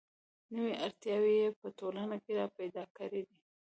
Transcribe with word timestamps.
نوې 0.55 0.73
اړتیاوې 0.85 1.33
یې 1.41 1.47
په 1.59 1.67
ټولنه 1.77 2.15
کې 2.23 2.31
را 2.39 2.45
پیدا 2.57 2.83
کړې 2.97 3.21
دي. 3.27 3.37